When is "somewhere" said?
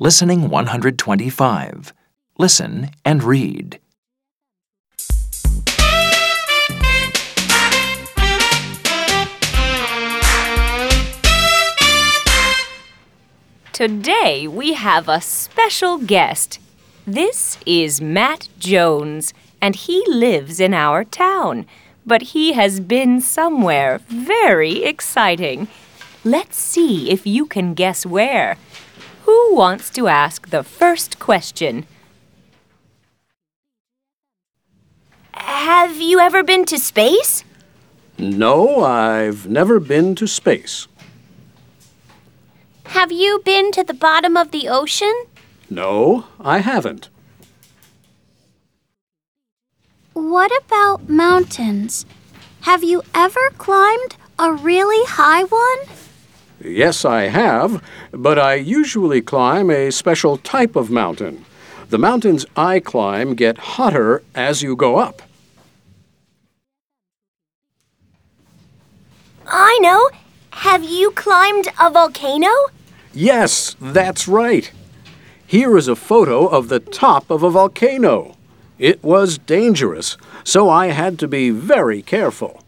23.20-23.98